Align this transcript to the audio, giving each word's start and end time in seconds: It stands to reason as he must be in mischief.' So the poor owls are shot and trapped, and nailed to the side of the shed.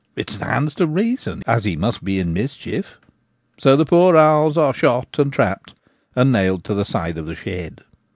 It 0.15 0.31
stands 0.31 0.73
to 0.73 0.87
reason 0.87 1.43
as 1.45 1.63
he 1.63 1.75
must 1.75 2.03
be 2.03 2.17
in 2.19 2.33
mischief.' 2.33 2.97
So 3.59 3.75
the 3.75 3.85
poor 3.85 4.17
owls 4.17 4.57
are 4.57 4.73
shot 4.73 5.19
and 5.19 5.31
trapped, 5.31 5.75
and 6.15 6.31
nailed 6.31 6.63
to 6.63 6.73
the 6.73 6.85
side 6.85 7.19
of 7.19 7.27
the 7.27 7.35
shed. 7.35 7.81